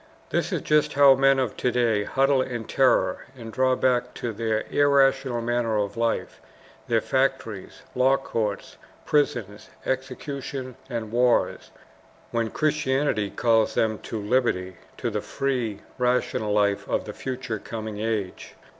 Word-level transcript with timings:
This 0.31 0.51
is 0.51 0.61
just 0.63 0.93
how 0.93 1.13
men 1.13 1.37
of 1.37 1.55
to 1.57 1.71
day 1.71 2.05
huddle 2.05 2.41
in 2.41 2.63
terror 2.65 3.27
and 3.37 3.53
draw 3.53 3.75
back 3.75 4.15
to 4.15 4.33
their 4.33 4.63
irrational 4.71 5.41
manner 5.43 5.77
of 5.77 5.95
life, 5.95 6.41
their 6.87 7.01
factories, 7.01 7.83
law 7.93 8.17
courts, 8.17 8.77
prisons, 9.05 9.69
executions, 9.85 10.75
and 10.89 11.11
wars, 11.11 11.69
when 12.31 12.49
Christianity 12.49 13.29
calls 13.29 13.75
them 13.75 13.99
to 13.99 14.19
liberty, 14.19 14.77
to 14.97 15.11
the 15.11 15.21
free, 15.21 15.81
rational 15.99 16.51
life 16.51 16.89
of 16.89 17.05
the 17.05 17.13
future 17.13 17.59
coming 17.59 17.99
age. 17.99 18.55